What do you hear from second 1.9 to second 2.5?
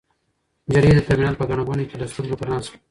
له سترګو